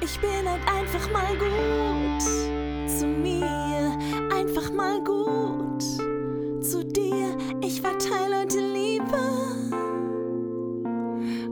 [0.00, 2.22] Ich bin halt einfach mal gut
[2.86, 3.96] zu mir,
[4.30, 5.82] einfach mal gut
[6.62, 7.36] zu dir.
[7.62, 9.18] Ich verteile heute Liebe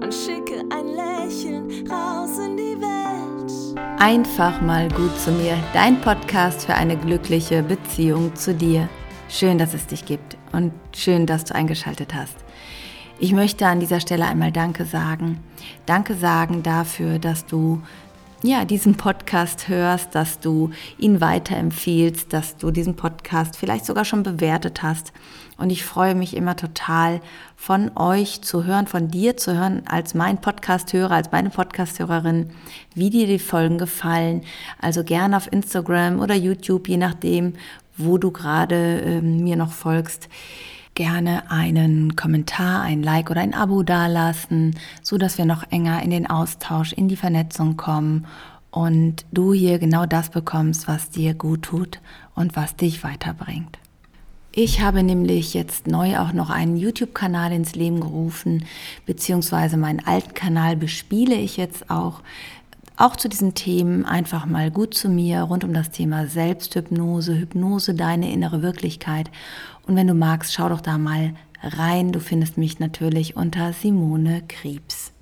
[0.02, 4.00] und schicke ein Lächeln raus in die Welt.
[4.00, 8.90] Einfach mal gut zu mir, dein Podcast für eine glückliche Beziehung zu dir.
[9.30, 12.36] Schön, dass es dich gibt und schön, dass du eingeschaltet hast.
[13.18, 15.38] Ich möchte an dieser Stelle einmal Danke sagen.
[15.86, 17.80] Danke sagen dafür, dass du
[18.44, 24.22] ja, diesen Podcast hörst, dass du ihn weiterempfiehlst, dass du diesen Podcast vielleicht sogar schon
[24.22, 25.14] bewertet hast.
[25.56, 27.22] Und ich freue mich immer total
[27.56, 32.50] von euch zu hören, von dir zu hören, als mein Podcasthörer, als meine Podcasthörerin,
[32.94, 34.42] wie dir die Folgen gefallen.
[34.78, 37.54] Also gerne auf Instagram oder YouTube, je nachdem,
[37.96, 40.28] wo du gerade äh, mir noch folgst
[40.94, 46.10] gerne einen Kommentar, ein Like oder ein Abo dalassen, so dass wir noch enger in
[46.10, 48.26] den Austausch, in die Vernetzung kommen
[48.70, 52.00] und du hier genau das bekommst, was dir gut tut
[52.34, 53.78] und was dich weiterbringt.
[54.56, 58.64] Ich habe nämlich jetzt neu auch noch einen YouTube-Kanal ins Leben gerufen,
[59.04, 62.20] beziehungsweise meinen alten Kanal bespiele ich jetzt auch
[62.96, 67.94] auch zu diesen Themen einfach mal gut zu mir rund um das Thema Selbsthypnose, Hypnose,
[67.94, 69.30] deine innere Wirklichkeit.
[69.86, 72.12] Und wenn du magst, schau doch da mal rein.
[72.12, 75.12] Du findest mich natürlich unter Simone Kriebs.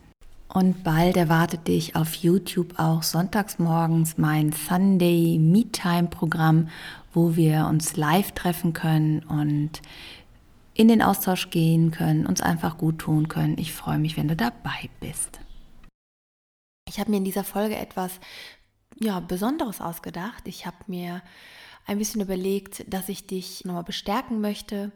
[0.53, 6.69] Und bald erwartet dich auf YouTube auch sonntags morgens mein Sunday Meet Time Programm,
[7.15, 9.81] wo wir uns live treffen können und
[10.75, 13.57] in den Austausch gehen können, uns einfach gut tun können.
[13.57, 15.41] Ich freue mich, wenn du dabei bist.
[16.93, 18.21] Ich habe mir in dieser Folge etwas
[19.01, 20.47] ja, Besonderes ausgedacht.
[20.47, 21.23] Ich habe mir
[21.87, 24.93] ein bisschen überlegt, dass ich dich nochmal bestärken möchte,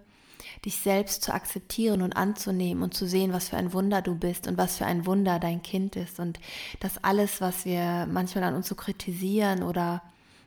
[0.67, 4.47] dich selbst zu akzeptieren und anzunehmen und zu sehen, was für ein Wunder du bist
[4.47, 6.39] und was für ein Wunder dein Kind ist und
[6.81, 10.03] dass alles, was wir manchmal an uns so kritisieren oder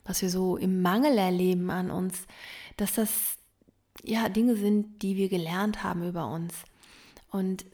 [0.06, 2.28] was wir so im Mangel erleben an uns,
[2.78, 3.10] dass das
[4.04, 6.54] ja Dinge sind, die wir gelernt haben über uns
[7.32, 7.66] und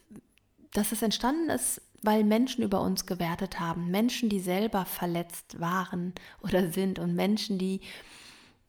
[0.72, 6.14] dass es entstanden ist weil Menschen über uns gewertet haben, Menschen, die selber verletzt waren
[6.42, 7.80] oder sind und Menschen, die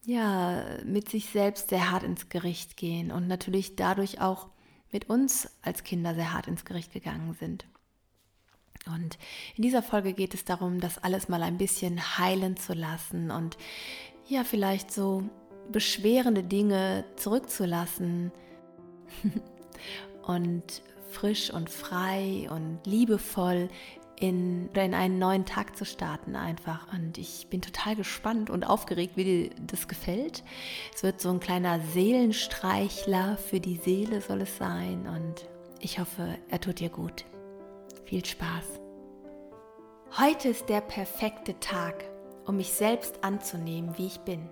[0.03, 4.47] ja mit sich selbst sehr hart ins Gericht gehen und natürlich dadurch auch
[4.91, 7.65] mit uns als Kinder sehr hart ins Gericht gegangen sind.
[8.87, 9.17] Und
[9.55, 13.57] in dieser Folge geht es darum, das alles mal ein bisschen heilen zu lassen und
[14.27, 15.23] ja, vielleicht so
[15.71, 18.31] beschwerende Dinge zurückzulassen
[20.25, 20.81] und
[21.17, 23.69] frisch und frei und liebevoll
[24.19, 26.91] in, in einen neuen Tag zu starten einfach.
[26.93, 30.43] Und ich bin total gespannt und aufgeregt, wie dir das gefällt.
[30.93, 35.07] Es wird so ein kleiner Seelenstreichler für die Seele soll es sein.
[35.07, 35.47] Und
[35.79, 37.25] ich hoffe, er tut dir gut.
[38.05, 38.79] Viel Spaß.
[40.19, 42.05] Heute ist der perfekte Tag,
[42.45, 44.49] um mich selbst anzunehmen, wie ich bin.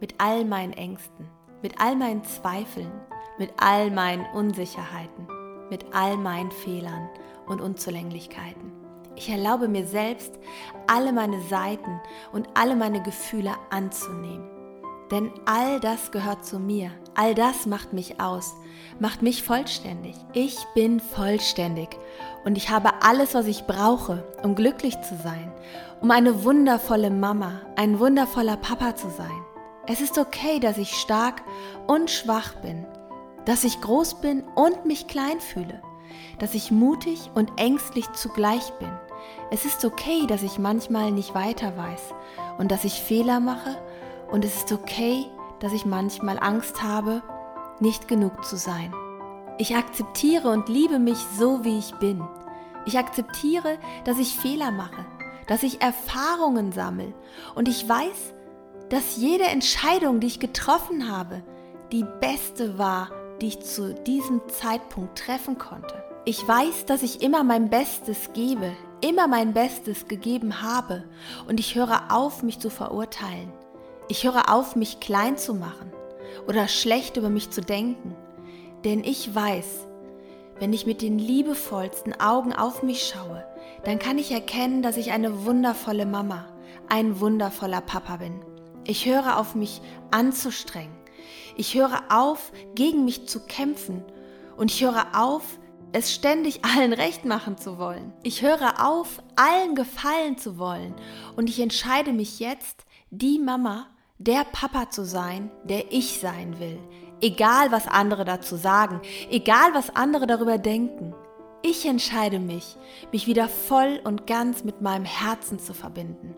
[0.00, 1.28] Mit all meinen Ängsten,
[1.62, 2.92] mit all meinen Zweifeln,
[3.38, 5.26] mit all meinen Unsicherheiten
[5.74, 7.08] mit all meinen Fehlern
[7.46, 8.70] und Unzulänglichkeiten.
[9.16, 10.32] Ich erlaube mir selbst,
[10.86, 12.00] alle meine Seiten
[12.32, 14.48] und alle meine Gefühle anzunehmen.
[15.10, 16.92] Denn all das gehört zu mir.
[17.16, 18.54] All das macht mich aus,
[19.00, 20.14] macht mich vollständig.
[20.32, 21.88] Ich bin vollständig
[22.44, 25.52] und ich habe alles, was ich brauche, um glücklich zu sein,
[26.00, 29.42] um eine wundervolle Mama, ein wundervoller Papa zu sein.
[29.88, 31.42] Es ist okay, dass ich stark
[31.88, 32.86] und schwach bin
[33.44, 35.82] dass ich groß bin und mich klein fühle,
[36.38, 38.90] dass ich mutig und ängstlich zugleich bin.
[39.50, 42.14] Es ist okay, dass ich manchmal nicht weiter weiß
[42.58, 43.76] und dass ich Fehler mache
[44.30, 45.26] und es ist okay,
[45.60, 47.22] dass ich manchmal Angst habe,
[47.80, 48.92] nicht genug zu sein.
[49.58, 52.22] Ich akzeptiere und liebe mich so, wie ich bin.
[52.86, 55.06] Ich akzeptiere, dass ich Fehler mache,
[55.46, 57.14] dass ich Erfahrungen sammle
[57.54, 58.34] und ich weiß,
[58.88, 61.42] dass jede Entscheidung, die ich getroffen habe,
[61.92, 63.10] die beste war
[63.44, 66.02] die ich zu diesem Zeitpunkt treffen konnte.
[66.24, 68.72] Ich weiß, dass ich immer mein Bestes gebe,
[69.02, 71.04] immer mein Bestes gegeben habe
[71.46, 73.52] und ich höre auf, mich zu verurteilen.
[74.08, 75.92] Ich höre auf, mich klein zu machen
[76.48, 78.16] oder schlecht über mich zu denken.
[78.82, 79.88] Denn ich weiß,
[80.58, 83.44] wenn ich mit den liebevollsten Augen auf mich schaue,
[83.84, 86.46] dann kann ich erkennen, dass ich eine wundervolle Mama,
[86.88, 88.40] ein wundervoller Papa bin.
[88.84, 91.03] Ich höre auf mich anzustrengen
[91.56, 94.04] ich höre auf, gegen mich zu kämpfen.
[94.56, 95.58] Und ich höre auf,
[95.92, 98.12] es ständig allen recht machen zu wollen.
[98.22, 100.94] Ich höre auf, allen gefallen zu wollen.
[101.36, 103.86] Und ich entscheide mich jetzt, die Mama,
[104.18, 106.78] der Papa zu sein, der ich sein will.
[107.20, 109.00] Egal, was andere dazu sagen,
[109.30, 111.14] egal, was andere darüber denken.
[111.62, 112.76] Ich entscheide mich,
[113.12, 116.34] mich wieder voll und ganz mit meinem Herzen zu verbinden.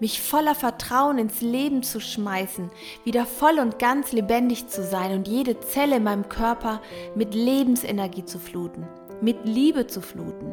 [0.00, 2.70] Mich voller Vertrauen ins Leben zu schmeißen,
[3.04, 6.82] wieder voll und ganz lebendig zu sein und jede Zelle in meinem Körper
[7.14, 8.88] mit Lebensenergie zu fluten,
[9.20, 10.52] mit Liebe zu fluten.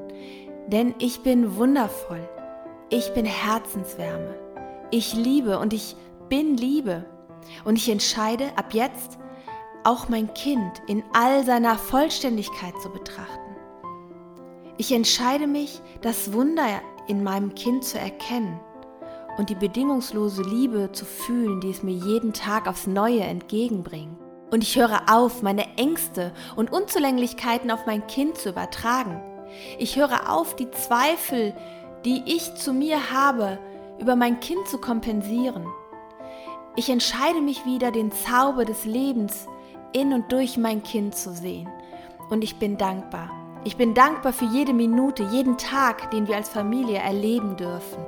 [0.67, 2.27] Denn ich bin wundervoll.
[2.89, 4.35] Ich bin Herzenswärme.
[4.91, 5.95] Ich liebe und ich
[6.29, 7.05] bin Liebe.
[7.65, 9.17] Und ich entscheide ab jetzt,
[9.83, 13.55] auch mein Kind in all seiner Vollständigkeit zu betrachten.
[14.77, 16.65] Ich entscheide mich, das Wunder
[17.07, 18.59] in meinem Kind zu erkennen
[19.37, 24.17] und die bedingungslose Liebe zu fühlen, die es mir jeden Tag aufs Neue entgegenbringt.
[24.51, 29.21] Und ich höre auf, meine Ängste und Unzulänglichkeiten auf mein Kind zu übertragen.
[29.79, 31.53] Ich höre auf, die Zweifel,
[32.03, 33.59] die ich zu mir habe,
[33.99, 35.65] über mein Kind zu kompensieren.
[36.75, 39.47] Ich entscheide mich wieder, den Zauber des Lebens
[39.93, 41.69] in und durch mein Kind zu sehen.
[42.29, 43.29] Und ich bin dankbar.
[43.63, 48.05] Ich bin dankbar für jede Minute, jeden Tag, den wir als Familie erleben dürfen.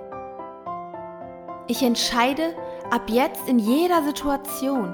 [1.67, 2.55] Ich entscheide
[2.91, 4.93] ab jetzt in jeder Situation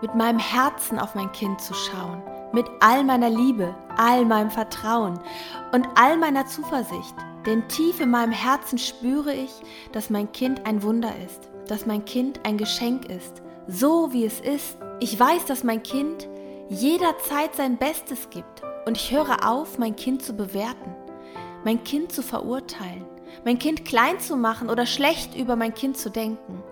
[0.00, 2.22] mit meinem Herzen auf mein Kind zu schauen,
[2.52, 5.18] mit all meiner Liebe, all meinem Vertrauen
[5.72, 7.14] und all meiner Zuversicht.
[7.46, 9.50] Denn tief in meinem Herzen spüre ich,
[9.90, 14.38] dass mein Kind ein Wunder ist, dass mein Kind ein Geschenk ist, so wie es
[14.38, 14.78] ist.
[15.00, 16.28] Ich weiß, dass mein Kind
[16.68, 20.94] jederzeit sein Bestes gibt und ich höre auf, mein Kind zu bewerten,
[21.64, 23.04] mein Kind zu verurteilen,
[23.44, 26.62] mein Kind klein zu machen oder schlecht über mein Kind zu denken.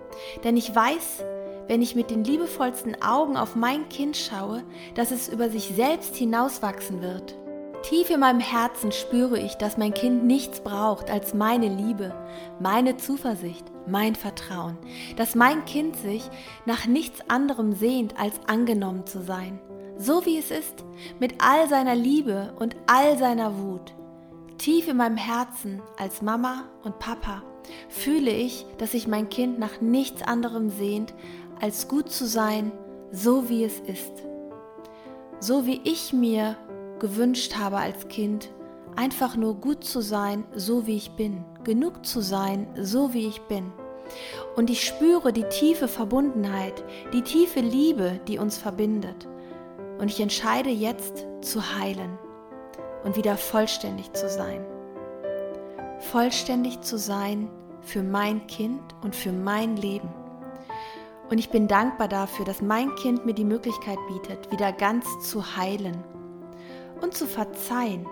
[0.43, 1.23] Denn ich weiß,
[1.67, 4.63] wenn ich mit den liebevollsten Augen auf mein Kind schaue,
[4.95, 7.35] dass es über sich selbst hinauswachsen wird.
[7.83, 12.15] Tief in meinem Herzen spüre ich, dass mein Kind nichts braucht als meine Liebe,
[12.59, 14.77] meine Zuversicht, mein Vertrauen,
[15.17, 16.29] dass mein Kind sich
[16.65, 19.59] nach nichts anderem sehnt, als angenommen zu sein
[19.97, 20.83] so wie es ist,
[21.19, 23.93] mit all seiner Liebe und all seiner Wut.
[24.63, 27.43] Tief in meinem Herzen als Mama und Papa
[27.89, 31.13] fühle ich, dass sich mein Kind nach nichts anderem sehnt,
[31.59, 32.71] als gut zu sein,
[33.11, 34.23] so wie es ist.
[35.41, 36.55] So wie ich mir
[36.99, 38.51] gewünscht habe als Kind,
[38.95, 43.41] einfach nur gut zu sein, so wie ich bin, genug zu sein, so wie ich
[43.41, 43.69] bin.
[44.55, 49.27] Und ich spüre die tiefe Verbundenheit, die tiefe Liebe, die uns verbindet.
[49.99, 52.17] Und ich entscheide jetzt zu heilen
[53.03, 54.65] und wieder vollständig zu sein.
[55.99, 57.49] Vollständig zu sein
[57.81, 60.09] für mein Kind und für mein Leben.
[61.29, 65.55] Und ich bin dankbar dafür, dass mein Kind mir die Möglichkeit bietet, wieder ganz zu
[65.57, 66.03] heilen
[67.01, 68.05] und zu verzeihen.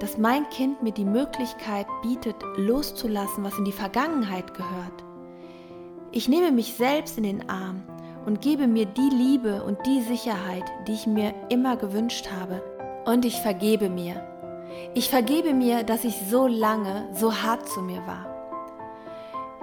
[0.00, 5.04] Dass mein Kind mir die Möglichkeit bietet, loszulassen, was in die Vergangenheit gehört.
[6.12, 7.82] Ich nehme mich selbst in den Arm
[8.24, 12.62] und gebe mir die Liebe und die Sicherheit, die ich mir immer gewünscht habe.
[13.06, 14.22] Und ich vergebe mir.
[14.94, 18.26] Ich vergebe mir, dass ich so lange so hart zu mir war.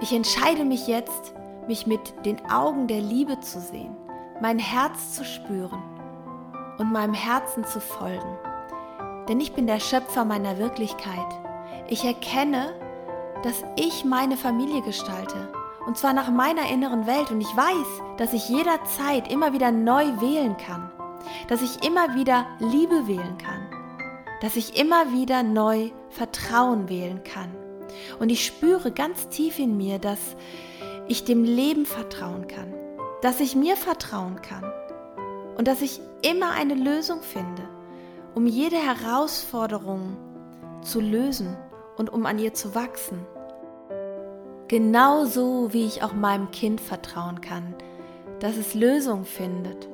[0.00, 1.34] Ich entscheide mich jetzt,
[1.68, 3.96] mich mit den Augen der Liebe zu sehen,
[4.40, 5.82] mein Herz zu spüren
[6.78, 8.38] und meinem Herzen zu folgen.
[9.28, 11.28] Denn ich bin der Schöpfer meiner Wirklichkeit.
[11.88, 12.74] Ich erkenne,
[13.42, 15.48] dass ich meine Familie gestalte
[15.86, 17.30] und zwar nach meiner inneren Welt.
[17.30, 20.90] Und ich weiß, dass ich jederzeit immer wieder neu wählen kann.
[21.48, 23.68] Dass ich immer wieder Liebe wählen kann.
[24.40, 27.50] Dass ich immer wieder neu Vertrauen wählen kann.
[28.18, 30.36] Und ich spüre ganz tief in mir, dass
[31.08, 32.72] ich dem Leben vertrauen kann.
[33.22, 34.64] Dass ich mir vertrauen kann.
[35.56, 37.62] Und dass ich immer eine Lösung finde,
[38.34, 40.16] um jede Herausforderung
[40.82, 41.56] zu lösen
[41.96, 43.24] und um an ihr zu wachsen.
[44.68, 47.74] Genauso wie ich auch meinem Kind vertrauen kann,
[48.40, 49.88] dass es Lösungen findet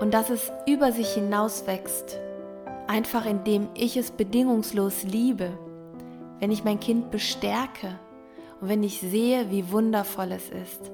[0.00, 2.18] und dass es über sich hinaus wächst,
[2.86, 5.50] einfach indem ich es bedingungslos liebe,
[6.40, 7.98] wenn ich mein Kind bestärke
[8.60, 10.90] und wenn ich sehe, wie wundervoll es ist.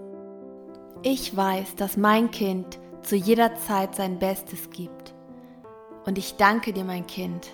[1.03, 5.15] Ich weiß, dass mein Kind zu jeder Zeit sein Bestes gibt.
[6.05, 7.49] Und ich danke dir, mein Kind,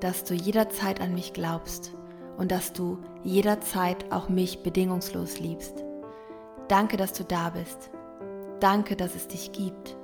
[0.00, 1.94] dass du jederzeit an mich glaubst
[2.36, 5.84] und dass du jederzeit auch mich bedingungslos liebst.
[6.68, 7.90] Danke, dass du da bist.
[8.60, 9.96] Danke, dass es dich gibt.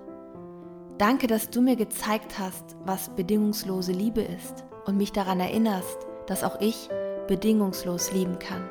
[0.99, 6.45] Danke, dass du mir gezeigt hast, was bedingungslose Liebe ist und mich daran erinnerst, dass
[6.45, 6.89] auch ich
[7.27, 8.69] bedingungslos lieben kann.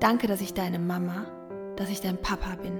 [0.00, 1.26] Danke, dass ich deine Mama,
[1.76, 2.78] dass ich dein Papa bin.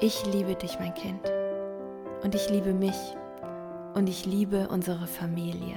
[0.00, 1.20] Ich liebe dich, mein Kind.
[2.22, 2.96] Und ich liebe mich.
[3.94, 5.76] Und ich liebe unsere Familie.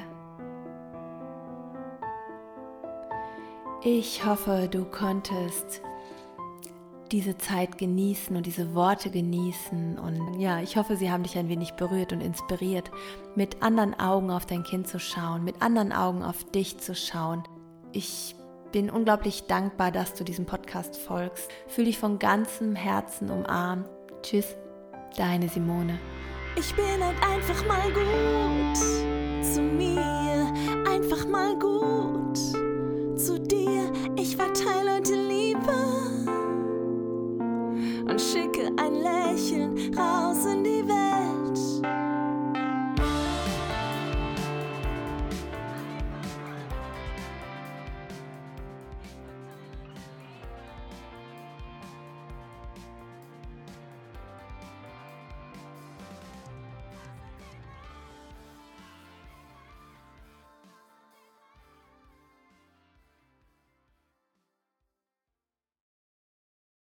[3.84, 5.82] Ich hoffe, du konntest
[7.12, 9.98] diese Zeit genießen und diese Worte genießen.
[10.00, 12.92] Und ja, ich hoffe, sie haben dich ein wenig berührt und inspiriert,
[13.36, 17.44] mit anderen Augen auf dein Kind zu schauen, mit anderen Augen auf dich zu schauen.
[17.92, 18.36] Ich
[18.72, 21.50] bin unglaublich dankbar, dass du diesem Podcast folgst.
[21.68, 23.88] Fühl dich von ganzem Herzen umarmt.
[24.22, 24.56] Tschüss,
[25.16, 26.00] deine Simone.
[26.56, 28.78] Ich bin halt einfach mal gut
[29.44, 30.52] zu mir,
[30.90, 32.38] einfach mal gut
[33.18, 33.92] zu dir.
[34.18, 35.27] Ich verteile heute